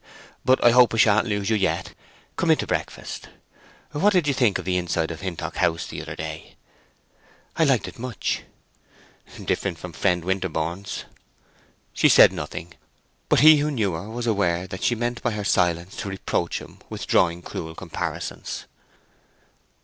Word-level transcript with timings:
"But 0.43 0.63
I 0.63 0.71
hope 0.71 0.95
I 0.95 0.97
sha'n't 0.97 1.27
lose 1.27 1.51
you 1.51 1.55
yet. 1.55 1.93
Come 2.35 2.49
in 2.49 2.57
to 2.57 2.65
breakfast. 2.65 3.29
What 3.91 4.13
did 4.13 4.27
you 4.27 4.33
think 4.33 4.57
of 4.57 4.65
the 4.65 4.75
inside 4.75 5.11
of 5.11 5.21
Hintock 5.21 5.57
House 5.57 5.85
the 5.85 6.01
other 6.01 6.15
day?" 6.15 6.55
"I 7.55 7.65
liked 7.65 7.87
it 7.87 7.99
much." 7.99 8.41
"Different 9.45 9.77
from 9.77 9.93
friend 9.93 10.25
Winterborne's?" 10.25 11.05
She 11.93 12.09
said 12.09 12.33
nothing; 12.33 12.73
but 13.29 13.41
he 13.41 13.57
who 13.57 13.69
knew 13.69 13.91
her 13.93 14.09
was 14.09 14.25
aware 14.25 14.65
that 14.65 14.81
she 14.81 14.95
meant 14.95 15.21
by 15.21 15.33
her 15.33 15.43
silence 15.45 15.95
to 15.97 16.09
reproach 16.09 16.57
him 16.59 16.79
with 16.89 17.05
drawing 17.05 17.43
cruel 17.43 17.75
comparisons. 17.75 18.65